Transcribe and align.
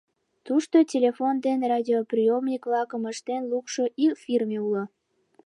Тушто 0.45 0.77
телефон 0.93 1.33
ден 1.45 1.59
радиоприёмник-влакым 1.71 3.03
ыштен 3.11 3.41
лукшо 3.51 3.83
ик 4.05 4.13
фирме 4.23 4.57
уло. 4.67 4.83